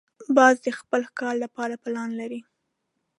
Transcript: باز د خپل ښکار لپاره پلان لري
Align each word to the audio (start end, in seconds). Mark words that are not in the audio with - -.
باز 0.37 0.55
د 0.65 0.67
خپل 0.79 1.01
ښکار 1.09 1.35
لپاره 1.43 1.81
پلان 1.83 2.09
لري 2.19 2.41